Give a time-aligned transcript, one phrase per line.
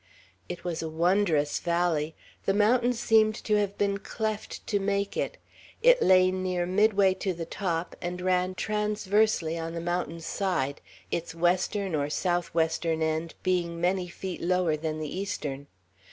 [0.49, 2.15] It was a wondrous valley.
[2.45, 5.37] The mountain seemed to have been cleft to make it.
[5.83, 11.35] It lay near midway to the top, and ran transversely on the mountain's side, its
[11.35, 15.67] western or southwestern end being many feet lower than the eastern.